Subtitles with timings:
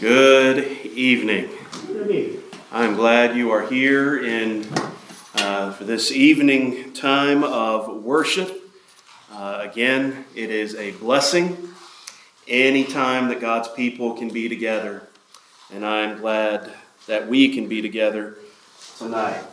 [0.00, 1.50] Good evening.
[2.72, 4.66] I'm glad you are here in
[5.34, 8.66] uh, for this evening time of worship.
[9.30, 11.74] Uh, again, it is a blessing
[12.48, 15.06] any time that God's people can be together,
[15.70, 16.72] and I'm glad
[17.06, 18.38] that we can be together
[18.96, 19.44] tonight.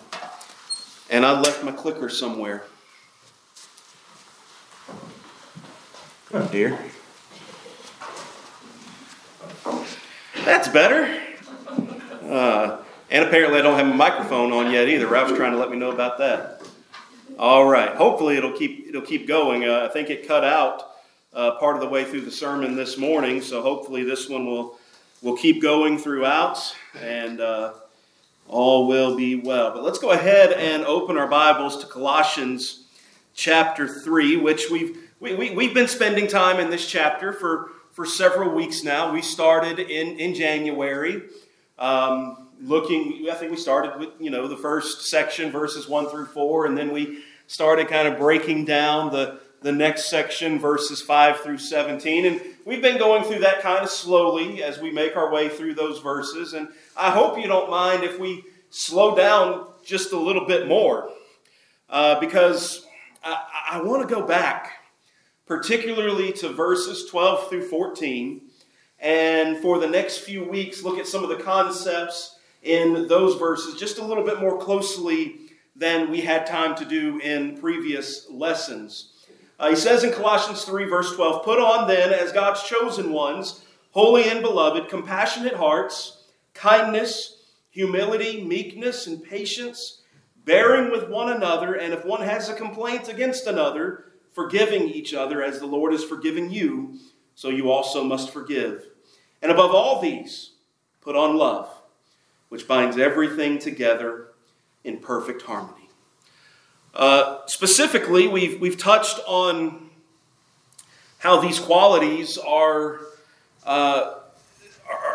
[1.10, 2.64] And I left my clicker somewhere.
[6.52, 6.80] Dear.
[10.48, 11.14] That's better.
[12.24, 12.78] Uh,
[13.12, 15.06] and apparently, I don't have a microphone on yet either.
[15.06, 16.62] Ralph's trying to let me know about that.
[17.38, 17.94] All right.
[17.98, 19.66] Hopefully, it'll keep it'll keep going.
[19.66, 20.84] Uh, I think it cut out
[21.34, 24.80] uh, part of the way through the sermon this morning, so hopefully, this one will
[25.22, 27.74] will keep going throughout, and uh,
[28.48, 29.74] all will be well.
[29.74, 32.86] But let's go ahead and open our Bibles to Colossians
[33.34, 38.06] chapter three, which we've we, we, we've been spending time in this chapter for for
[38.06, 39.12] several weeks now.
[39.12, 41.24] We started in, in January,
[41.80, 46.28] um, looking, I think we started with, you know, the first section, verses 1 through
[46.28, 51.40] 4, and then we started kind of breaking down the, the next section, verses 5
[51.40, 52.26] through 17.
[52.28, 55.74] And we've been going through that kind of slowly as we make our way through
[55.74, 56.54] those verses.
[56.54, 61.10] And I hope you don't mind if we slow down just a little bit more,
[61.90, 62.86] uh, because
[63.24, 64.74] I, I want to go back
[65.48, 68.42] particularly to verses 12 through 14.
[69.00, 73.80] And for the next few weeks, look at some of the concepts in those verses
[73.80, 75.38] just a little bit more closely
[75.76, 79.14] than we had time to do in previous lessons.
[79.60, 83.64] Uh, he says in Colossians 3, verse 12, Put on then, as God's chosen ones,
[83.92, 87.38] holy and beloved, compassionate hearts, kindness,
[87.70, 90.02] humility, meekness, and patience,
[90.46, 94.07] bearing with one another, and if one has a complaint against another,
[94.38, 97.00] forgiving each other as the Lord has forgiven you,
[97.34, 98.86] so you also must forgive.
[99.42, 100.52] And above all these,
[101.02, 101.68] put on love,
[102.50, 104.28] which binds everything together
[104.84, 105.90] in perfect harmony.
[106.94, 109.90] Uh, specifically, we've, we've touched on
[111.18, 113.00] how these qualities are,
[113.66, 114.20] uh,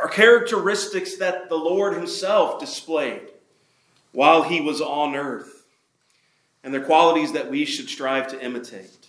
[0.03, 3.29] are characteristics that the Lord Himself displayed
[4.11, 5.65] while He was on earth,
[6.65, 9.02] and they're qualities that we should strive to imitate.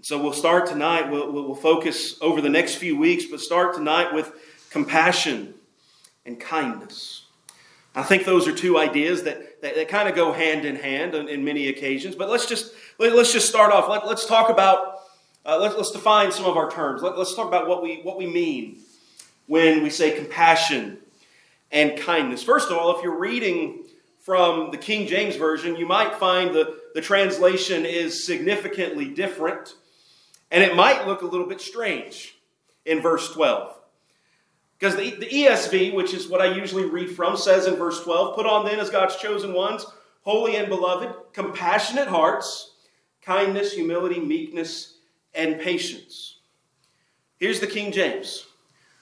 [0.00, 4.14] So we'll start tonight, we'll, we'll focus over the next few weeks, but start tonight
[4.14, 4.32] with
[4.70, 5.54] compassion
[6.24, 7.24] and kindness.
[7.96, 11.16] I think those are two ideas that, that, that kind of go hand in hand
[11.16, 12.14] in, many occasions.
[12.14, 13.88] But let's just, let, us just start off.
[13.88, 15.00] Let, us talk about,
[15.44, 17.02] uh, let, us define some of our terms.
[17.02, 18.78] Let, us talk about what we, what we mean
[19.48, 20.98] when we say compassion
[21.72, 22.44] and kindness.
[22.44, 23.82] First of all, if you're reading
[24.20, 29.74] from the King James Version, you might find the, the translation is significantly different.
[30.50, 32.36] And it might look a little bit strange
[32.84, 33.74] in verse 12.
[34.78, 38.36] Because the, the ESV, which is what I usually read from, says in verse 12
[38.36, 39.84] Put on then as God's chosen ones,
[40.22, 42.74] holy and beloved, compassionate hearts,
[43.20, 44.98] kindness, humility, meekness,
[45.34, 46.38] and patience.
[47.38, 48.46] Here's the King James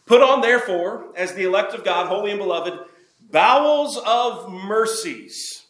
[0.07, 2.79] Put on, therefore, as the elect of God, holy and beloved,
[3.31, 5.67] bowels of mercies,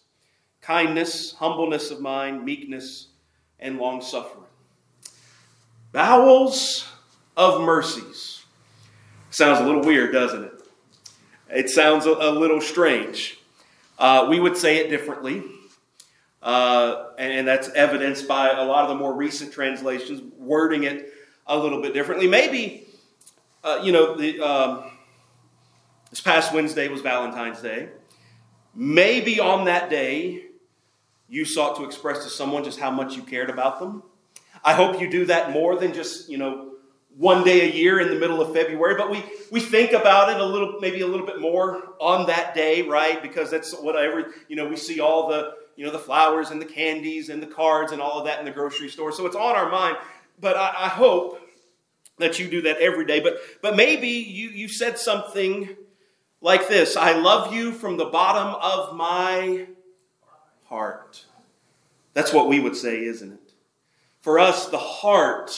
[0.60, 3.08] kindness, humbleness of mind, meekness,
[3.58, 4.45] and long suffering
[5.96, 6.86] bowels
[7.38, 8.44] of mercies.
[9.30, 10.52] Sounds a little weird, doesn't it?
[11.48, 13.38] It sounds a, a little strange.
[13.98, 15.42] Uh, we would say it differently,
[16.42, 21.14] uh, and that's evidenced by a lot of the more recent translations wording it
[21.46, 22.28] a little bit differently.
[22.28, 22.86] Maybe,
[23.64, 24.90] uh, you know, the, um,
[26.10, 27.88] this past Wednesday was Valentine's Day.
[28.74, 30.44] Maybe on that day,
[31.26, 34.02] you sought to express to someone just how much you cared about them.
[34.66, 36.72] I hope you do that more than just, you know,
[37.16, 40.38] one day a year in the middle of February, but we, we think about it
[40.38, 43.22] a little, maybe a little bit more on that day, right?
[43.22, 46.66] Because that's whatever, you know, we see all the, you know, the flowers and the
[46.66, 49.12] candies and the cards and all of that in the grocery store.
[49.12, 49.98] So it's on our mind.
[50.40, 51.40] But I, I hope
[52.18, 53.20] that you do that every day.
[53.20, 55.76] But, but maybe you, you said something
[56.40, 59.68] like this I love you from the bottom of my
[60.64, 61.24] heart.
[62.14, 63.45] That's what we would say, isn't it?
[64.26, 65.56] For us, the heart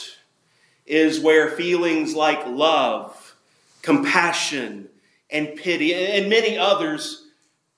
[0.85, 3.35] is where feelings like love,
[3.81, 4.89] compassion,
[5.31, 7.29] and pity, and many others,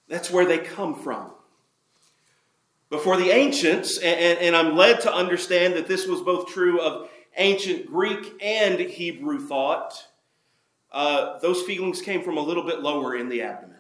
[0.09, 1.31] that's where they come from.
[2.89, 7.09] But for the ancients, and, I'm led to understand that this was both true of
[7.38, 9.93] ancient Greek and Hebrew thought,
[10.91, 13.77] uh, those feelings came from a little bit lower in the abdomen.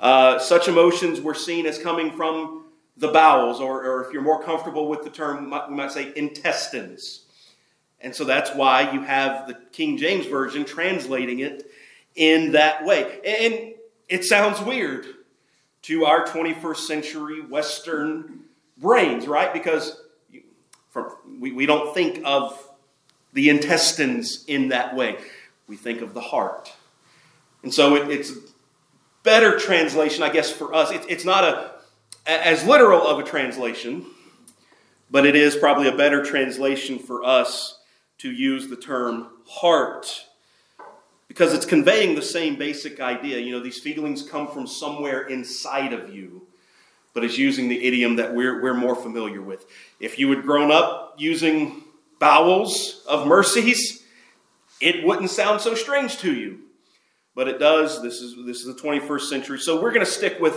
[0.00, 2.65] Uh, such emotions were seen as coming from
[2.96, 5.92] the bowels, or, or if you're more comfortable with the term, we might, we might
[5.92, 7.26] say intestines.
[8.00, 11.70] And so that's why you have the King James Version translating it
[12.14, 13.20] in that way.
[13.24, 13.74] And
[14.08, 15.06] it sounds weird
[15.82, 18.40] to our 21st century Western
[18.78, 19.52] brains, right?
[19.52, 20.00] Because
[21.38, 22.62] we, we don't think of
[23.32, 25.18] the intestines in that way.
[25.68, 26.72] We think of the heart.
[27.62, 28.32] And so it, it's
[29.22, 30.90] better translation, I guess, for us.
[30.90, 31.75] It, it's not a
[32.26, 34.04] as literal of a translation,
[35.10, 37.78] but it is probably a better translation for us
[38.18, 40.26] to use the term heart
[41.28, 43.38] because it's conveying the same basic idea.
[43.38, 46.46] You know, these feelings come from somewhere inside of you,
[47.14, 49.66] but it's using the idiom that we're, we're more familiar with.
[50.00, 51.82] If you had grown up using
[52.18, 54.04] bowels of mercies,
[54.80, 56.60] it wouldn't sound so strange to you.
[57.34, 58.02] But it does.
[58.02, 59.58] This is, this is the 21st century.
[59.58, 60.56] So we're going to stick with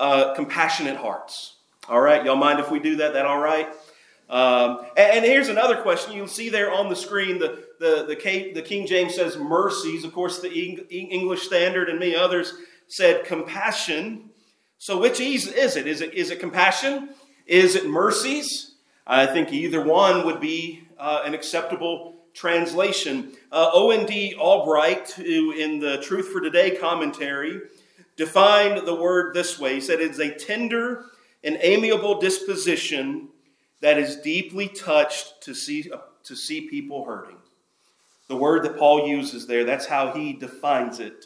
[0.00, 1.54] uh, compassionate hearts.
[1.88, 2.24] All right?
[2.24, 3.12] Y'all mind if we do that?
[3.12, 3.68] That all right?
[4.30, 6.14] Um, and, and, here's another question.
[6.14, 10.04] You'll see there on the screen the, the, the, K, the King James says mercies.
[10.04, 12.54] Of course, the English Standard and many others
[12.86, 14.30] said compassion.
[14.78, 15.88] So, which is, is it?
[15.88, 17.10] Is it, is it compassion?
[17.46, 18.76] Is it mercies?
[19.04, 23.32] I think either one would be uh, an acceptable translation.
[23.50, 24.36] Uh, O.N.D.
[24.38, 27.60] Albright, who in the Truth for Today commentary,
[28.20, 29.74] defined the word this way.
[29.74, 31.06] He said it's a tender
[31.42, 33.28] and amiable disposition
[33.80, 35.90] that is deeply touched to see,
[36.24, 37.38] to see people hurting.
[38.28, 41.24] The word that Paul uses there, that's how he defines it.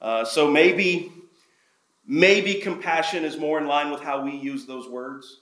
[0.00, 1.10] Uh, so maybe,
[2.06, 5.40] maybe compassion is more in line with how we use those words.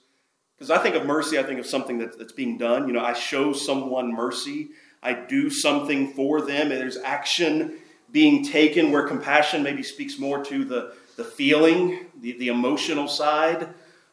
[0.57, 2.87] Because I think of mercy, I think of something that, that's being done.
[2.87, 4.69] You know, I show someone mercy,
[5.03, 7.77] I do something for them, and there's action
[8.11, 13.69] being taken where compassion maybe speaks more to the, the feeling, the, the emotional side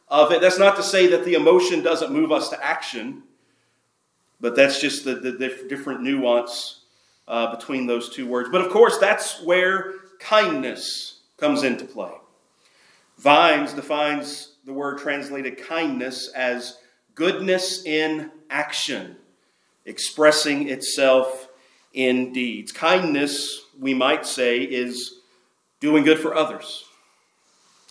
[0.09, 0.41] of it.
[0.41, 3.23] That's not to say that the emotion doesn't move us to action,
[4.39, 5.31] but that's just the, the
[5.67, 6.81] different nuance
[7.27, 8.49] uh, between those two words.
[8.51, 12.11] But of course, that's where kindness comes into play.
[13.17, 16.77] Vine's defines the word translated kindness as
[17.13, 19.15] goodness in action,
[19.85, 21.47] expressing itself
[21.93, 22.71] in deeds.
[22.71, 25.19] Kindness, we might say, is
[25.79, 26.85] doing good for others.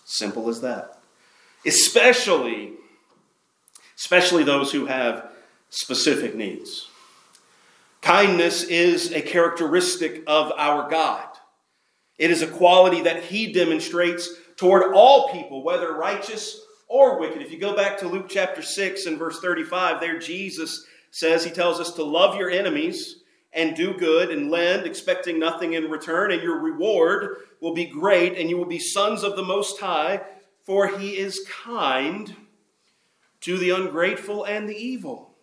[0.04, 0.94] Simple as that
[1.66, 2.72] especially,
[3.96, 5.30] especially those who have
[5.70, 6.88] specific needs.
[8.00, 11.26] Kindness is a characteristic of our God.
[12.18, 17.42] It is a quality that He demonstrates toward all people, whether righteous or wicked.
[17.42, 21.50] If you go back to Luke chapter 6 and verse 35, there Jesus says, He
[21.50, 23.22] tells us to love your enemies
[23.54, 28.36] and do good and lend, expecting nothing in return, and your reward will be great,
[28.36, 30.22] and you will be sons of the Most High,
[30.64, 32.34] for he is kind
[33.40, 35.34] to the ungrateful and the evil.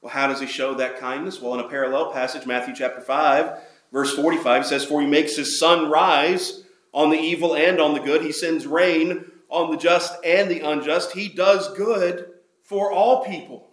[0.00, 1.40] Well, how does he show that kindness?
[1.40, 3.58] Well, in a parallel passage, Matthew chapter 5,
[3.92, 8.00] verse 45 says, For he makes his sun rise on the evil and on the
[8.00, 8.22] good.
[8.22, 11.12] He sends rain on the just and the unjust.
[11.12, 12.30] He does good
[12.62, 13.69] for all people,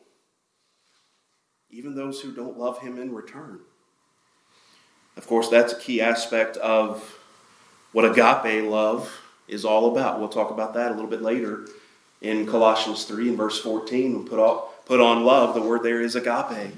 [1.71, 3.59] even those who don't love him in return.
[5.17, 7.19] Of course, that's a key aspect of
[7.91, 9.11] what agape love
[9.47, 10.19] is all about.
[10.19, 11.67] We'll talk about that a little bit later
[12.21, 14.13] in Colossians 3 and verse 14.
[14.13, 15.55] We'll put, on, put on love.
[15.55, 16.73] The word there is agape.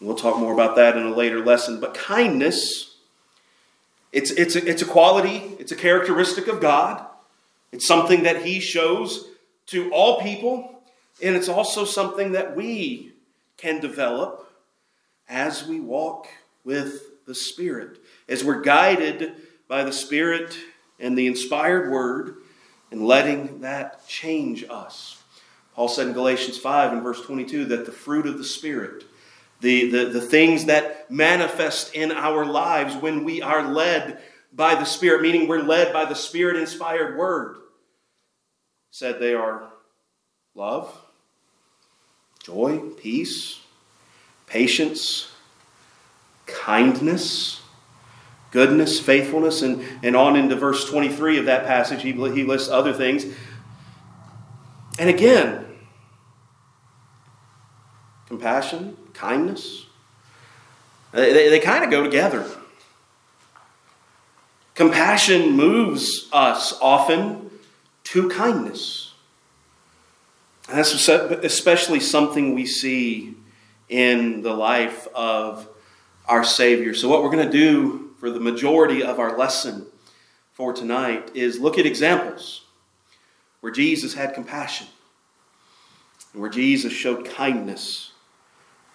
[0.00, 1.80] We'll talk more about that in a later lesson.
[1.80, 2.96] But kindness,
[4.12, 7.04] it's, it's, a, it's a quality, it's a characteristic of God.
[7.72, 9.26] It's something that He shows
[9.66, 10.82] to all people,
[11.22, 13.13] and it's also something that we
[13.56, 14.50] can develop
[15.28, 16.28] as we walk
[16.64, 19.32] with the Spirit, as we're guided
[19.68, 20.56] by the Spirit
[21.00, 22.36] and the inspired word
[22.90, 25.22] and letting that change us.
[25.74, 29.04] Paul said in Galatians 5 and verse 22 that the fruit of the Spirit,
[29.60, 34.20] the, the, the things that manifest in our lives when we are led
[34.52, 37.56] by the Spirit, meaning we're led by the Spirit inspired word,
[38.90, 39.68] said they are
[40.54, 40.96] love,
[42.44, 43.60] joy, peace,
[44.46, 45.30] patience,
[46.46, 47.60] kindness
[48.54, 52.92] goodness, faithfulness, and, and on into verse 23 of that passage, he, he lists other
[52.92, 53.26] things.
[54.96, 55.66] And again,
[58.28, 59.86] compassion, kindness,
[61.10, 62.48] they, they, they kind of go together.
[64.76, 67.50] Compassion moves us often
[68.04, 69.03] to kindness.
[70.68, 73.34] And that's especially something we see
[73.88, 75.68] in the life of
[76.26, 76.94] our Savior.
[76.94, 79.86] So, what we're going to do for the majority of our lesson
[80.52, 82.64] for tonight is look at examples
[83.60, 84.86] where Jesus had compassion
[86.32, 88.12] and where Jesus showed kindness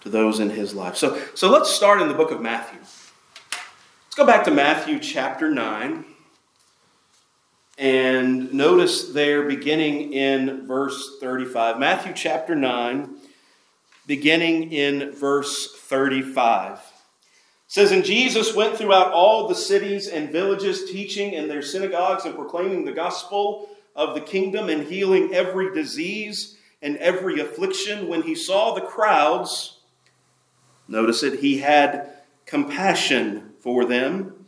[0.00, 0.96] to those in his life.
[0.96, 2.80] So, so let's start in the book of Matthew.
[2.80, 6.04] Let's go back to Matthew chapter 9
[7.78, 11.78] and notice there beginning in verse 35.
[11.78, 13.16] Matthew chapter 9,
[14.06, 16.78] beginning in verse 35.
[16.78, 16.82] It
[17.66, 22.34] says, And Jesus went throughout all the cities and villages, teaching in their synagogues and
[22.34, 28.08] proclaiming the gospel of the kingdom and healing every disease and every affliction.
[28.08, 29.78] When he saw the crowds,
[30.88, 32.12] notice it, he had
[32.46, 34.46] compassion for them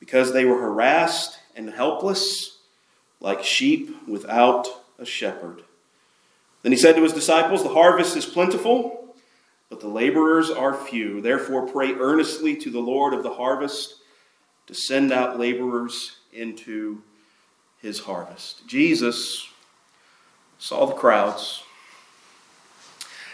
[0.00, 2.58] because they were harassed and helpless
[3.20, 4.68] like sheep without
[4.98, 5.62] a shepherd.
[6.62, 9.14] Then he said to his disciples, The harvest is plentiful,
[9.68, 11.20] but the laborers are few.
[11.20, 13.96] Therefore, pray earnestly to the Lord of the harvest
[14.66, 17.02] to send out laborers into
[17.80, 18.66] his harvest.
[18.66, 19.46] Jesus
[20.58, 21.62] saw the crowds,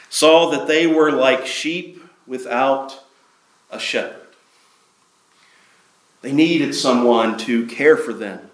[0.09, 3.05] saw that they were like sheep without
[3.71, 4.20] a shepherd.
[6.23, 8.51] They needed someone to care for them,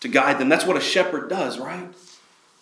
[0.00, 0.48] to guide them.
[0.48, 1.88] That's what a shepherd does, right?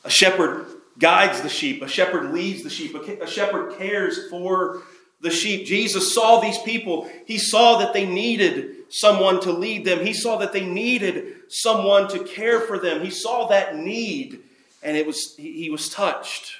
[0.05, 0.67] A shepherd
[0.99, 4.83] guides the sheep, a shepherd leads the sheep, a shepherd cares for
[5.21, 5.67] the sheep.
[5.67, 7.09] Jesus saw these people.
[7.27, 10.05] He saw that they needed someone to lead them.
[10.05, 13.05] He saw that they needed someone to care for them.
[13.05, 14.41] He saw that need
[14.83, 16.57] and it was he was touched.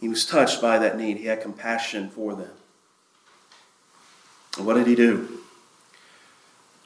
[0.00, 1.18] He was touched by that need.
[1.18, 2.50] He had compassion for them.
[4.56, 5.41] And what did he do?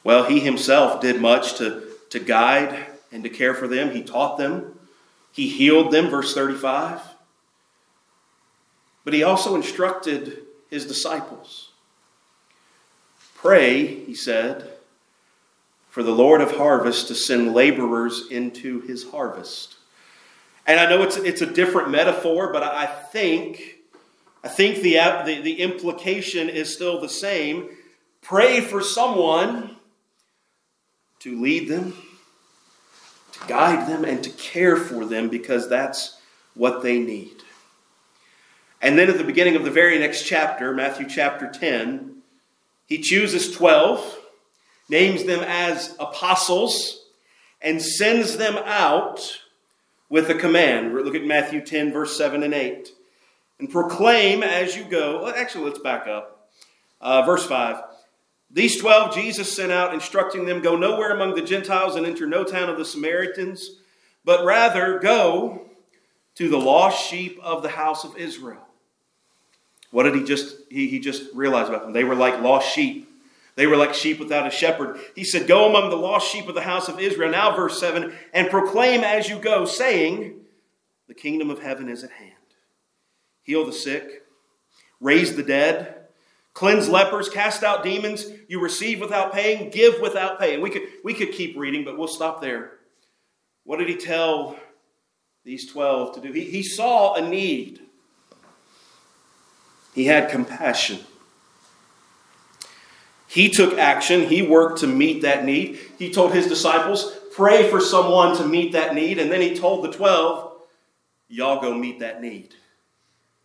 [0.06, 3.90] Well, he himself did much to, to guide and to care for them.
[3.90, 4.78] He taught them,
[5.32, 7.00] he healed them, verse 35.
[9.02, 11.72] But he also instructed his disciples.
[13.34, 14.74] Pray, he said,
[15.90, 19.74] for the Lord of harvest to send laborers into his harvest.
[20.68, 23.78] And I know it's, it's a different metaphor, but I think,
[24.44, 24.94] I think the,
[25.26, 27.70] the, the implication is still the same.
[28.22, 29.75] Pray for someone
[31.26, 31.92] to lead them,
[33.32, 36.20] to guide them, and to care for them because that's
[36.54, 37.34] what they need.
[38.80, 42.18] And then at the beginning of the very next chapter, Matthew chapter 10,
[42.86, 44.18] he chooses 12,
[44.88, 47.06] names them as apostles,
[47.60, 49.40] and sends them out
[50.08, 50.94] with a command.
[50.94, 52.88] Look at Matthew 10, verse 7 and 8.
[53.58, 55.28] And proclaim as you go.
[55.28, 56.50] Actually, let's back up.
[57.00, 57.82] Uh, verse 5.
[58.50, 62.44] These twelve Jesus sent out, instructing them go nowhere among the Gentiles and enter no
[62.44, 63.70] town of the Samaritans,
[64.24, 65.62] but rather go
[66.36, 68.62] to the lost sheep of the house of Israel.
[69.90, 71.92] What did he just he, he just realized about them?
[71.92, 73.08] They were like lost sheep.
[73.56, 75.00] They were like sheep without a shepherd.
[75.14, 77.30] He said, Go among the lost sheep of the house of Israel.
[77.30, 80.40] Now, verse 7 and proclaim as you go, saying,
[81.08, 82.32] The kingdom of heaven is at hand.
[83.42, 84.24] Heal the sick,
[85.00, 85.95] raise the dead
[86.56, 90.62] cleanse lepers, cast out demons, you receive without paying, give without paying.
[90.62, 92.72] We could, we could keep reading, but we'll stop there.
[93.64, 94.56] What did he tell
[95.44, 96.32] these 12 to do?
[96.32, 97.82] He, he saw a need,
[99.94, 101.00] he had compassion.
[103.28, 104.22] He took action.
[104.22, 105.78] He worked to meet that need.
[105.98, 109.18] He told his disciples, pray for someone to meet that need.
[109.18, 110.52] And then he told the 12,
[111.28, 112.54] y'all go meet that need.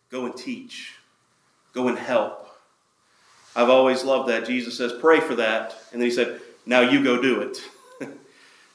[0.08, 0.94] Go and teach.
[1.74, 2.41] Go and help.
[3.54, 4.46] I've always loved that.
[4.46, 5.76] Jesus says, pray for that.
[5.92, 7.58] And then he said, now you go do it.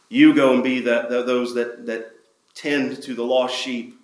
[0.10, 2.12] you go and be that, those that, that
[2.54, 4.00] tend to the lost sheep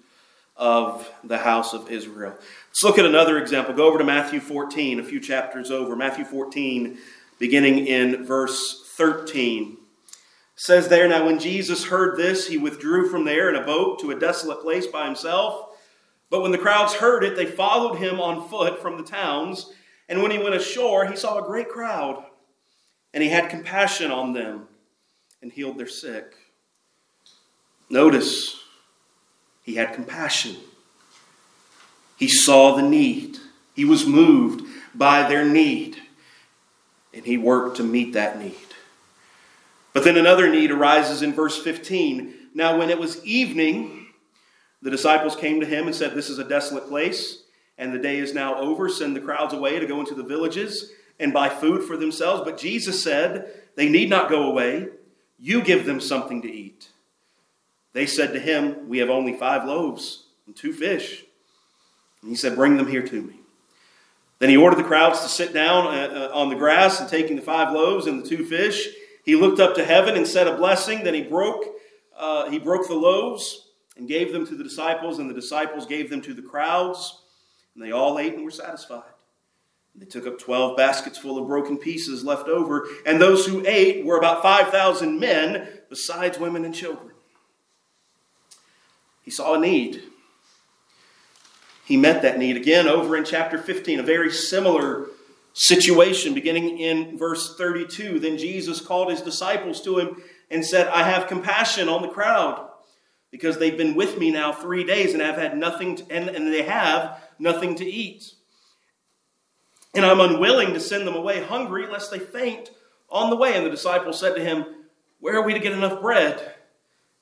[0.56, 2.34] of the house of Israel.
[2.70, 3.74] Let's look at another example.
[3.74, 5.96] Go over to Matthew 14, a few chapters over.
[5.96, 6.98] Matthew 14,
[7.40, 9.78] beginning in verse 13.
[10.56, 14.12] says there, Now when Jesus heard this, he withdrew from there in a boat to
[14.12, 15.70] a desolate place by himself.
[16.30, 19.72] But when the crowds heard it, they followed him on foot from the towns
[20.10, 22.24] and when he went ashore, he saw a great crowd,
[23.14, 24.68] and he had compassion on them
[25.42, 26.36] and healed their sick.
[27.90, 28.60] Notice,
[29.62, 30.56] he had compassion.
[32.18, 33.38] He saw the need.
[33.76, 35.98] He was moved by their need,
[37.14, 38.56] and he worked to meet that need.
[39.94, 42.34] But then another need arises in verse 15.
[42.56, 44.08] Now, when it was evening,
[44.82, 47.43] the disciples came to him and said, This is a desolate place
[47.78, 48.90] and the day is now over.
[48.90, 52.44] Send the crowds away to go into the villages and buy food for themselves.
[52.44, 54.90] But Jesus said, They need not go away.
[55.40, 56.90] You give them something to eat.
[57.94, 61.24] They said to him, We have only five loaves and two fish.
[62.22, 63.40] And he said, Bring them here to me.
[64.40, 67.38] Then he ordered the crowds to sit down uh, uh, on the grass, and taking
[67.38, 68.90] the five loaves and the two fish,
[69.24, 71.04] he looked up to heaven and said a blessing.
[71.04, 71.66] Then he broke,
[72.18, 76.10] uh, he broke the loaves and gave them to the disciples, and the disciples gave
[76.10, 77.23] them to the crowds.
[77.76, 79.04] And they all ate and were satisfied.
[79.96, 84.04] They took up 12 baskets full of broken pieces left over, and those who ate
[84.04, 87.12] were about 5,000 men, besides women and children.
[89.22, 90.02] He saw a need.
[91.86, 92.58] He met that need.
[92.58, 95.08] Again, over in chapter 15, a very similar
[95.54, 98.20] situation, beginning in verse 32.
[98.20, 102.70] Then Jesus called his disciples to him and said, I have compassion on the crowd
[103.32, 106.48] because they've been with me now three days and have had nothing to, and, and
[106.48, 108.34] they have nothing to eat.
[109.94, 112.72] And I'm unwilling to send them away hungry, lest they faint
[113.10, 113.56] on the way.
[113.56, 114.66] And the disciples said to him,
[115.20, 116.56] Where are we to get enough bread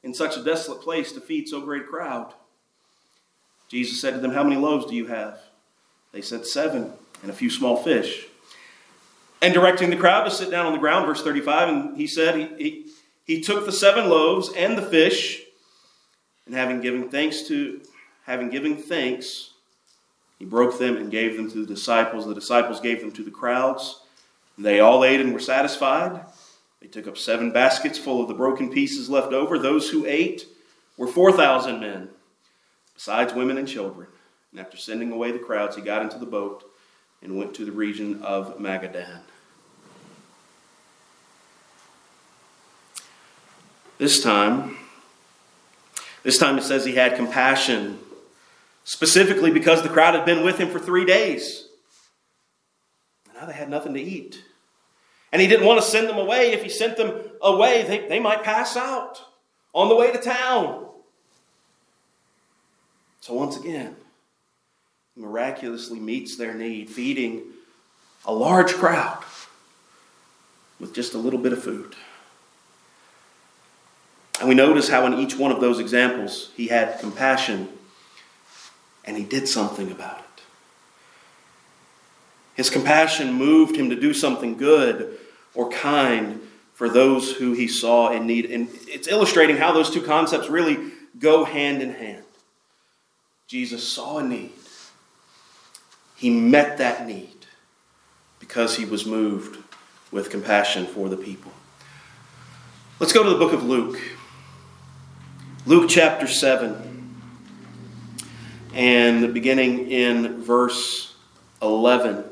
[0.03, 2.33] in such a desolate place to feed so great a crowd?
[3.67, 5.39] Jesus said to them, How many loaves do you have?
[6.11, 8.27] They said, Seven, and a few small fish.
[9.41, 12.35] And directing the crowd to sit down on the ground, verse 35, and he said,
[12.35, 12.85] He, he,
[13.23, 15.41] he took the seven loaves and the fish,
[16.45, 17.81] and having given thanks to
[18.25, 19.50] having given thanks,
[20.41, 22.25] he broke them and gave them to the disciples.
[22.25, 24.01] The disciples gave them to the crowds.
[24.57, 26.25] They all ate and were satisfied.
[26.81, 29.59] They took up seven baskets full of the broken pieces left over.
[29.59, 30.47] Those who ate
[30.97, 32.09] were 4,000 men,
[32.95, 34.07] besides women and children.
[34.49, 36.63] And after sending away the crowds, he got into the boat
[37.21, 39.19] and went to the region of Magadan.
[43.99, 44.75] This time,
[46.23, 47.99] this time it says he had compassion
[48.91, 51.65] specifically because the crowd had been with him for three days.
[53.25, 54.43] And now they had nothing to eat.
[55.31, 56.51] And he didn't want to send them away.
[56.51, 59.21] If he sent them away, they, they might pass out
[59.73, 60.87] on the way to town.
[63.21, 63.95] So once again,
[65.15, 67.43] he miraculously meets their need, feeding
[68.25, 69.23] a large crowd
[70.81, 71.95] with just a little bit of food.
[74.41, 77.69] And we notice how in each one of those examples he had compassion
[79.05, 80.43] and he did something about it.
[82.55, 85.17] His compassion moved him to do something good
[85.55, 86.41] or kind
[86.73, 88.45] for those who he saw in need.
[88.51, 92.23] And it's illustrating how those two concepts really go hand in hand.
[93.47, 94.51] Jesus saw a need,
[96.15, 97.45] he met that need
[98.39, 99.57] because he was moved
[100.11, 101.51] with compassion for the people.
[102.99, 103.99] Let's go to the book of Luke.
[105.65, 106.90] Luke chapter 7
[108.73, 111.13] and beginning in verse
[111.61, 112.23] 11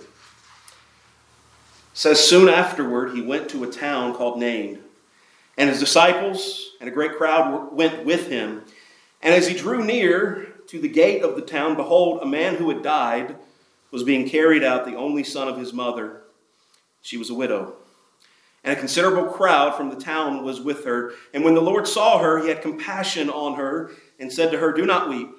[1.93, 4.79] says soon afterward he went to a town called Nain
[5.57, 8.63] and his disciples and a great crowd went with him.
[9.21, 12.69] And as he drew near to the gate of the town behold a man who
[12.69, 13.35] had died
[13.91, 16.21] was being carried out the only son of his mother.
[17.01, 17.73] She was a widow.
[18.63, 21.13] And a considerable crowd from the town was with her.
[21.33, 24.71] And when the lord saw her he had compassion on her and said to her
[24.71, 25.29] do not weep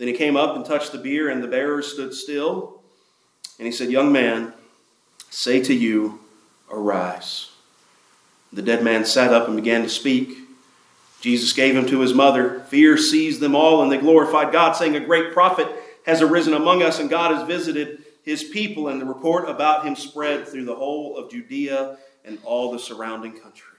[0.00, 2.80] then he came up and touched the bier, and the bearers stood still.
[3.58, 4.54] And he said, Young man,
[5.28, 6.20] say to you,
[6.70, 7.50] arise.
[8.50, 10.38] The dead man sat up and began to speak.
[11.20, 12.60] Jesus gave him to his mother.
[12.60, 15.68] Fear seized them all, and they glorified God, saying, A great prophet
[16.06, 18.88] has arisen among us, and God has visited his people.
[18.88, 23.32] And the report about him spread through the whole of Judea and all the surrounding
[23.32, 23.76] country.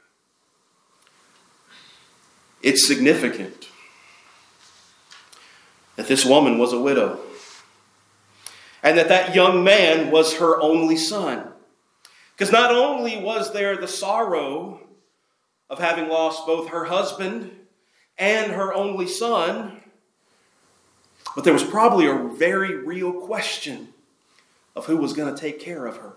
[2.62, 3.71] It's significant
[6.02, 7.20] that this woman was a widow
[8.82, 11.48] and that that young man was her only son.
[12.36, 14.80] Because not only was there the sorrow
[15.70, 17.52] of having lost both her husband
[18.18, 19.80] and her only son,
[21.36, 23.90] but there was probably a very real question
[24.76, 26.14] of who was going to take care of her.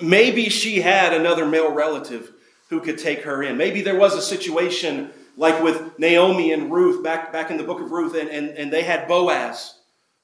[0.00, 2.32] Maybe she had another male relative
[2.70, 3.58] who could take her in.
[3.58, 7.80] Maybe there was a situation like with Naomi and Ruth back, back in the book
[7.80, 9.78] of Ruth, and, and, and they had Boaz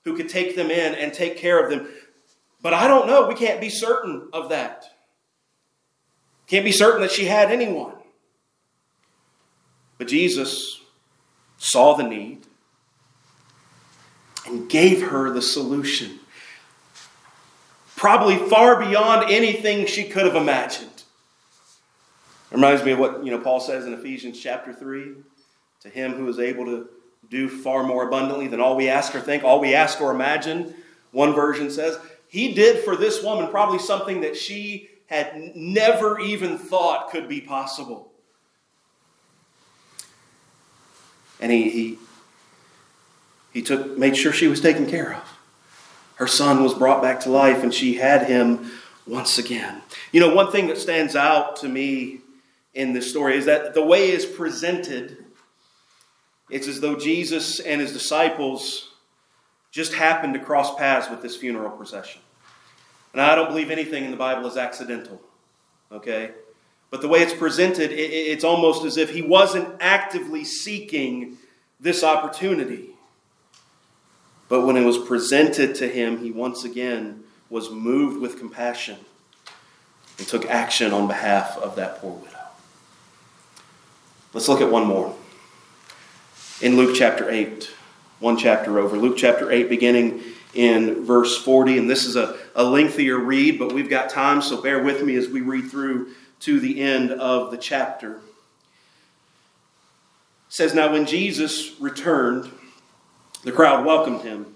[0.05, 1.89] who could take them in and take care of them.
[2.63, 3.27] But I don't know.
[3.27, 4.85] We can't be certain of that.
[6.47, 7.95] Can't be certain that she had anyone.
[9.99, 10.81] But Jesus
[11.59, 12.47] saw the need
[14.47, 16.19] and gave her the solution.
[17.97, 20.90] Probably far beyond anything she could have imagined.
[22.51, 25.15] It reminds me of what you know Paul says in Ephesians chapter 3
[25.83, 26.89] to him who is able to
[27.29, 30.75] do far more abundantly than all we ask or think, all we ask or imagine.
[31.13, 36.59] One version says, He did for this woman probably something that she had never even
[36.59, 38.13] thought could be possible.
[41.41, 41.99] And he, he,
[43.53, 45.39] he took, made sure she was taken care of.
[46.17, 48.71] Her son was brought back to life, and she had him
[49.07, 49.81] once again.
[50.13, 52.21] You know, one thing that stands out to me
[52.75, 55.17] in this story is that the way is presented,
[56.49, 58.91] it's as though Jesus and his disciples
[59.71, 62.21] just happened to cross paths with this funeral procession.
[63.13, 65.21] And I don't believe anything in the Bible is accidental.
[65.91, 66.33] Okay?
[66.91, 71.39] But the way it's presented, it's almost as if he wasn't actively seeking
[71.79, 72.91] this opportunity.
[74.49, 78.97] But when it was presented to him, he once again was moved with compassion
[80.19, 82.40] and took action on behalf of that poor widow.
[84.33, 85.17] Let's look at one more.
[86.63, 87.69] In Luke chapter 8,
[88.21, 88.97] one chapter over.
[88.97, 90.23] Luke chapter 8, beginning
[90.55, 91.79] in verse 40.
[91.79, 95.17] And this is a, a lengthier read, but we've got time, so bear with me
[95.17, 98.19] as we read through to the end of the chapter.
[98.19, 98.21] It
[100.49, 102.53] says, Now when Jesus returned,
[103.43, 104.47] the crowd welcomed him,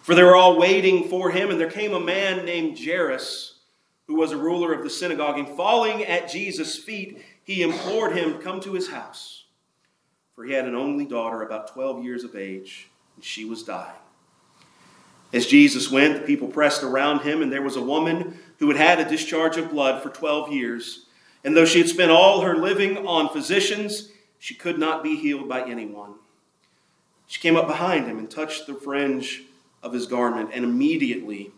[0.00, 3.58] for they were all waiting for him, and there came a man named Jairus,
[4.06, 8.32] who was a ruler of the synagogue, and falling at Jesus' feet, he implored him
[8.32, 9.44] to come to his house,
[10.34, 13.94] for he had an only daughter about 12 years of age, and she was dying.
[15.32, 18.76] As Jesus went, the people pressed around him, and there was a woman who had
[18.76, 21.06] had a discharge of blood for 12 years.
[21.42, 25.48] And though she had spent all her living on physicians, she could not be healed
[25.48, 26.14] by anyone.
[27.26, 29.42] She came up behind him and touched the fringe
[29.82, 31.50] of his garment, and immediately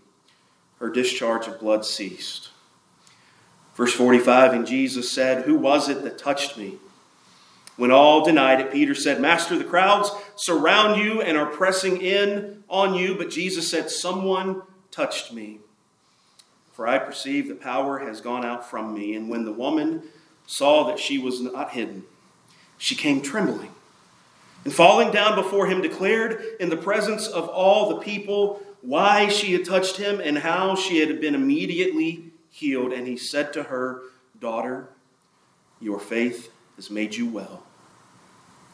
[0.78, 2.50] her discharge of blood ceased.
[3.76, 6.76] Verse 45 And Jesus said, Who was it that touched me?
[7.76, 12.64] When all denied it, Peter said, Master, the crowds surround you and are pressing in
[12.70, 13.14] on you.
[13.14, 15.60] But Jesus said, Someone touched me.
[16.72, 19.14] For I perceive the power has gone out from me.
[19.14, 20.02] And when the woman
[20.46, 22.04] saw that she was not hidden,
[22.78, 23.70] she came trembling.
[24.64, 29.52] And falling down before him, declared in the presence of all the people why she
[29.52, 32.92] had touched him and how she had been immediately healed.
[32.92, 34.02] And he said to her,
[34.40, 34.88] Daughter,
[35.80, 37.62] your faith has made you well.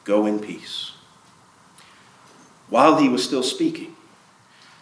[0.04, 0.92] Go in peace.
[2.68, 3.94] While he was still speaking,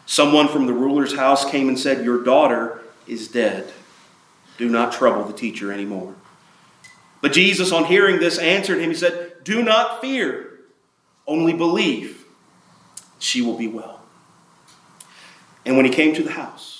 [0.06, 3.72] someone from the ruler's house came and said, Your daughter is dead.
[4.58, 6.14] Do not trouble the teacher anymore.
[7.20, 8.90] But Jesus, on hearing this, answered him.
[8.90, 10.60] He said, Do not fear,
[11.26, 12.24] only believe.
[13.18, 14.02] She will be well.
[15.66, 16.79] And when he came to the house,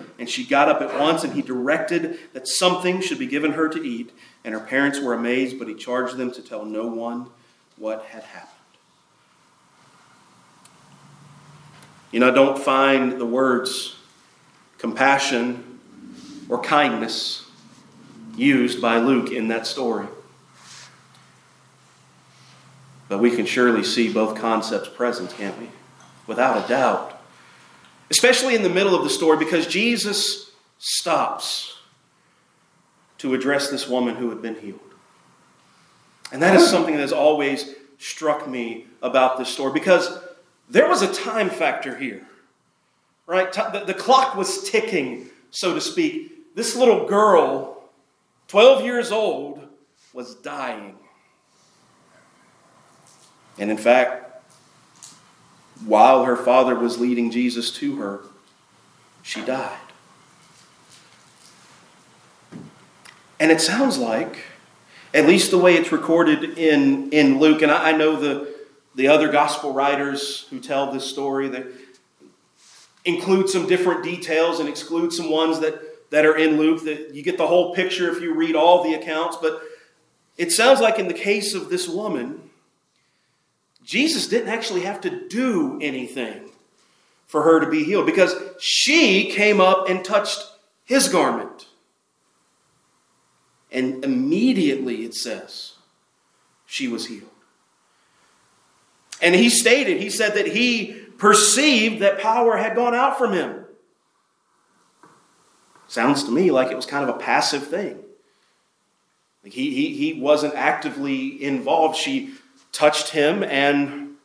[0.21, 3.67] and she got up at once, and he directed that something should be given her
[3.67, 4.11] to eat.
[4.45, 7.25] And her parents were amazed, but he charged them to tell no one
[7.75, 8.51] what had happened.
[12.11, 13.95] You know, I don't find the words
[14.77, 15.79] compassion
[16.47, 17.49] or kindness
[18.35, 20.05] used by Luke in that story.
[23.09, 25.69] But we can surely see both concepts present, can't we?
[26.27, 27.10] Without a doubt.
[28.11, 31.79] Especially in the middle of the story, because Jesus stops
[33.19, 34.79] to address this woman who had been healed.
[36.31, 40.19] And that is something that has always struck me about this story because
[40.69, 42.27] there was a time factor here,
[43.27, 43.51] right?
[43.51, 46.55] The, clock was ticking, so to speak.
[46.55, 47.83] This little girl,
[48.47, 49.67] 12 years old,
[50.13, 50.97] was dying.
[53.57, 54.30] And in fact,
[55.85, 58.21] while her father was leading Jesus to her,
[59.21, 59.77] she died.
[63.39, 64.43] And it sounds like,
[65.13, 68.53] at least the way it's recorded in, in Luke, and I, I know the,
[68.95, 71.65] the other gospel writers who tell this story that
[73.03, 77.23] include some different details and exclude some ones that, that are in Luke that you
[77.23, 79.37] get the whole picture if you read all the accounts.
[79.41, 79.61] But
[80.37, 82.50] it sounds like in the case of this woman,
[83.91, 86.49] Jesus didn't actually have to do anything
[87.27, 90.39] for her to be healed because she came up and touched
[90.85, 91.67] his garment.
[93.69, 95.73] And immediately, it says,
[96.65, 97.27] she was healed.
[99.21, 103.65] And he stated, he said that he perceived that power had gone out from him.
[105.89, 107.99] Sounds to me like it was kind of a passive thing.
[109.43, 111.97] Like he, he, he wasn't actively involved.
[111.97, 112.35] She
[112.71, 114.15] touched him and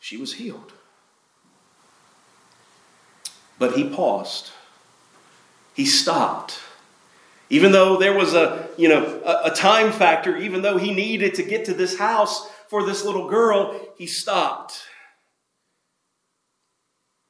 [0.00, 0.72] she was healed.
[3.58, 4.50] But he paused.
[5.74, 6.60] He stopped.
[7.48, 11.34] Even though there was a, you know, a, a time factor, even though he needed
[11.34, 14.82] to get to this house for this little girl, he stopped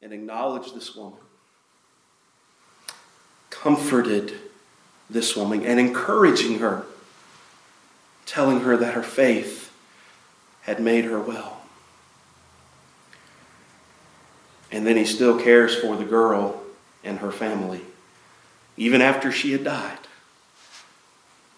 [0.01, 1.19] and acknowledged this woman,
[3.51, 4.35] comforted
[5.11, 6.85] this woman and encouraging her,
[8.25, 9.56] telling her that her faith
[10.67, 11.63] had made her well.
[14.73, 16.61] And then he still cares for the girl
[17.05, 17.83] and her family.
[18.77, 19.99] Even after she had died,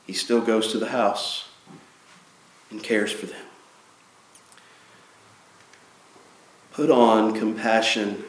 [0.07, 1.49] he still goes to the house
[2.71, 3.47] and cares for them.
[6.73, 8.25] Put on compassion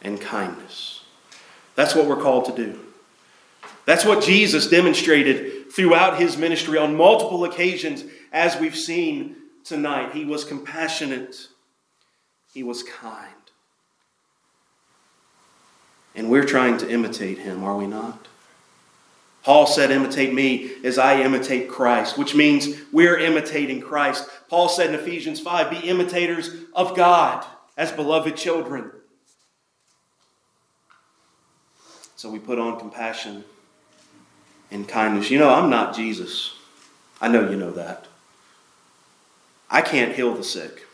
[0.00, 1.04] and kindness.
[1.74, 2.80] That's what we're called to do.
[3.84, 10.12] That's what Jesus demonstrated throughout his ministry on multiple occasions, as we've seen tonight.
[10.12, 11.48] He was compassionate,
[12.52, 13.34] he was kind.
[16.14, 18.26] And we're trying to imitate him, are we not?
[19.44, 24.28] Paul said, Imitate me as I imitate Christ, which means we're imitating Christ.
[24.50, 28.90] Paul said in Ephesians 5, Be imitators of God as beloved children.
[32.16, 33.44] So we put on compassion
[34.70, 35.30] and kindness.
[35.30, 36.54] You know, I'm not Jesus.
[37.20, 38.06] I know you know that.
[39.70, 40.86] I can't heal the sick,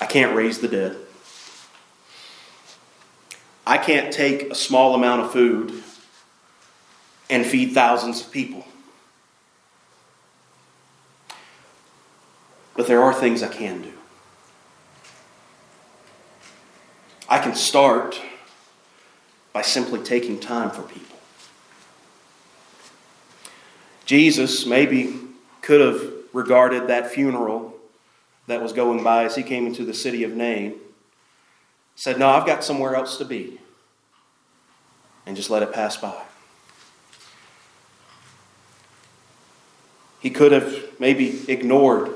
[0.00, 0.96] I can't raise the dead.
[3.66, 5.82] I can't take a small amount of food
[7.30, 8.66] and feed thousands of people.
[12.76, 13.92] But there are things I can do.
[17.28, 18.20] I can start
[19.52, 21.16] by simply taking time for people.
[24.04, 25.20] Jesus maybe
[25.64, 27.74] could have regarded that funeral
[28.46, 30.74] that was going by as he came into the city of Nain
[31.96, 33.58] said, No, I've got somewhere else to be.
[35.24, 36.22] And just let it pass by.
[40.20, 42.14] He could have maybe ignored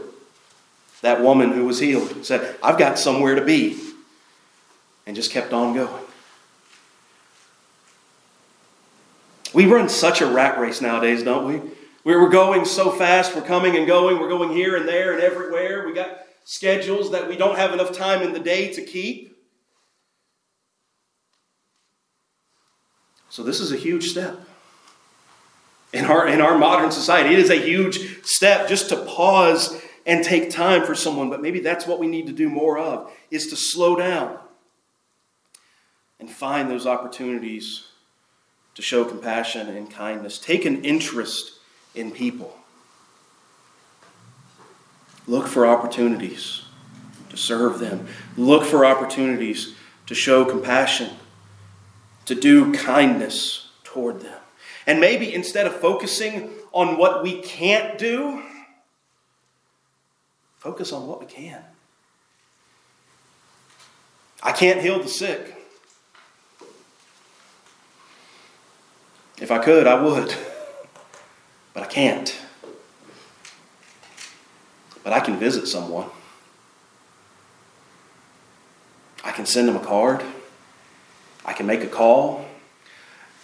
[1.01, 3.81] that woman who was healed, said, I've got somewhere to be,
[5.07, 6.05] and just kept on going.
[9.55, 11.78] We run such a rat race nowadays, don't we?
[12.09, 15.87] We're going so fast, we're coming and going, we're going here and there and everywhere.
[15.87, 19.37] We got schedules that we don't have enough time in the day to keep.
[23.29, 24.41] So this is a huge step.
[25.93, 30.25] In our, in our modern society, it is a huge step just to pause and
[30.25, 33.49] take time for someone, but maybe that's what we need to do more of, is
[33.49, 34.39] to slow down
[36.19, 37.85] and find those opportunities
[38.77, 40.39] to show compassion and kindness.
[40.39, 41.58] Take an interest
[41.99, 42.57] in people.
[45.27, 46.63] Look for opportunities
[47.29, 48.07] to serve them.
[48.37, 49.75] Look for opportunities
[50.07, 51.11] to show compassion
[52.25, 54.39] to do kindness toward them.
[54.87, 58.43] And maybe instead of focusing on what we can't do,
[60.59, 61.63] focus on what we can.
[64.43, 65.55] I can't heal the sick.
[69.41, 70.35] If I could, I would.
[71.75, 72.37] But I can't.
[75.05, 76.09] But I can visit someone.
[79.25, 80.23] I can send them a card.
[81.45, 82.45] I can make a call.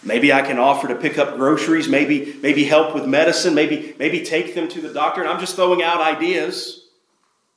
[0.03, 4.23] Maybe I can offer to pick up groceries, maybe, maybe help with medicine, maybe, maybe
[4.23, 5.21] take them to the doctor.
[5.21, 6.85] And I'm just throwing out ideas,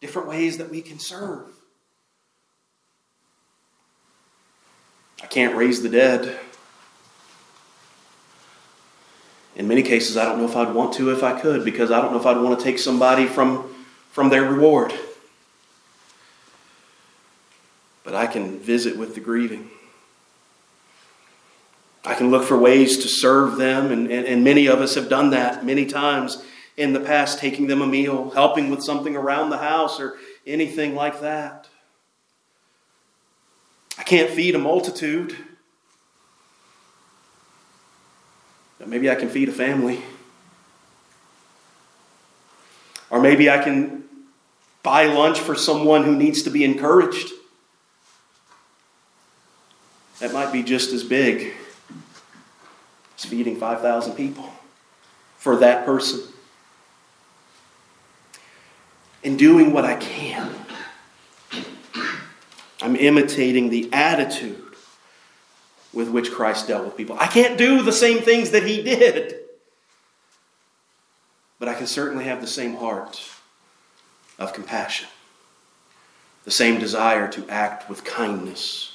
[0.01, 1.45] different ways that we can serve.
[5.23, 6.39] I can't raise the dead.
[9.57, 12.01] In many cases, I don't know if I'd want to if I could, because I
[12.01, 13.73] don't know if I'd want to take somebody from,
[14.11, 14.93] from their reward.
[18.03, 19.71] But I can visit with the grieving.
[22.05, 25.09] I can look for ways to serve them, and, and, and, many of us have
[25.09, 26.43] done that many times
[26.77, 30.97] in the past, taking them a meal, helping with something around the house, or anything
[30.97, 31.69] like that.
[33.97, 35.37] I can't feed a multitude,
[38.78, 40.03] but maybe I can feed a family.
[43.11, 44.05] Or maybe I can
[44.83, 47.31] buy lunch for someone who needs to be encouraged.
[50.21, 51.55] That might be just as big
[53.19, 54.49] is feeding 5,000 people
[55.37, 56.21] for that person.
[59.25, 60.55] And doing what I can.
[62.81, 64.68] I'm imitating the attitude
[65.99, 67.17] with which Christ dealt with people.
[67.19, 69.35] I can't do the same things that he did,
[71.59, 73.21] but I can certainly have the same heart
[74.39, 75.09] of compassion,
[76.45, 78.95] the same desire to act with kindness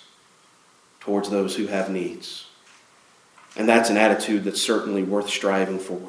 [1.02, 2.46] towards those who have needs.
[3.58, 6.00] And that's an attitude that's certainly worth striving for.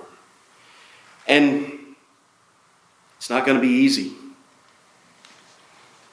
[1.27, 1.73] And
[3.17, 4.13] it's not going to be easy.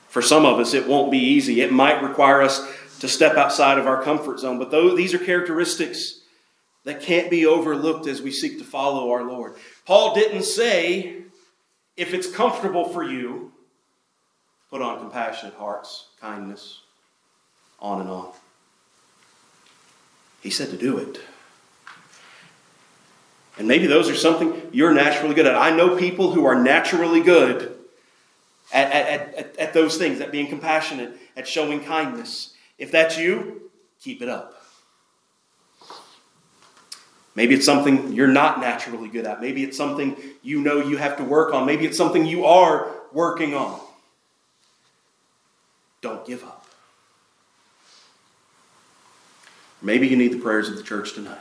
[0.09, 1.61] For some of us, it won't be easy.
[1.61, 2.67] It might require us
[3.01, 4.59] to step outside of our comfort zone.
[4.59, 6.21] But those, these are characteristics
[6.83, 9.55] that can't be overlooked as we seek to follow our Lord.
[9.87, 11.23] Paul didn't say,
[11.97, 13.53] if it's comfortable for you,
[14.69, 16.81] put on compassionate hearts, kindness,
[17.79, 18.29] on and on.
[20.41, 21.19] He said to do it.
[23.57, 25.55] And maybe those are something you're naturally good at.
[25.55, 27.75] I know people who are naturally good
[28.71, 32.53] at, at, at, at those things, at being compassionate, at showing kindness.
[32.81, 34.55] If that's you, keep it up.
[37.35, 39.39] Maybe it's something you're not naturally good at.
[39.39, 41.67] Maybe it's something you know you have to work on.
[41.67, 43.79] Maybe it's something you are working on.
[46.01, 46.65] Don't give up.
[49.79, 51.37] Maybe you need the prayers of the church tonight.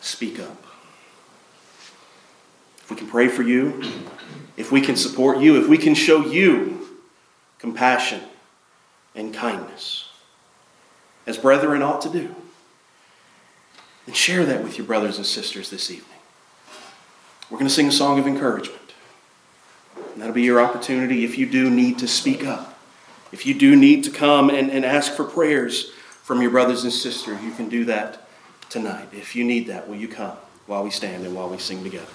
[0.00, 0.64] Speak up.
[2.78, 3.82] If we can pray for you,
[4.56, 6.71] if we can support you, if we can show you
[7.62, 8.20] compassion
[9.14, 10.08] and kindness,
[11.28, 12.34] as brethren ought to do,
[14.04, 16.18] And share that with your brothers and sisters this evening.
[17.48, 18.80] We're going to sing a song of encouragement.
[19.96, 22.76] And that'll be your opportunity if you do need to speak up.
[23.30, 25.92] If you do need to come and, and ask for prayers
[26.24, 28.26] from your brothers and sisters, you can do that
[28.70, 29.08] tonight.
[29.12, 32.12] If you need that, will you come while we stand and while we sing together?